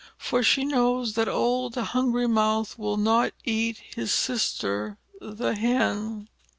For 0.17 0.41
she 0.41 0.65
knows 0.65 1.13
that 1.13 1.29
old 1.29 1.75
Hungry 1.75 2.25
Mouth 2.25 2.79
will 2.79 2.97
not 2.97 3.33
eat 3.45 3.77
his 3.93 4.11
Sister, 4.11 4.97
the 5.19 5.53
Hen. 5.53 6.27